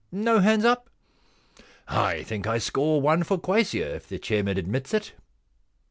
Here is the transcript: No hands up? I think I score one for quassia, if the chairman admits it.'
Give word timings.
No 0.11 0.39
hands 0.39 0.65
up? 0.65 0.89
I 1.87 2.23
think 2.23 2.47
I 2.47 2.57
score 2.57 2.99
one 2.99 3.21
for 3.21 3.37
quassia, 3.37 3.93
if 3.93 4.09
the 4.09 4.17
chairman 4.17 4.57
admits 4.57 4.95
it.' 4.95 5.13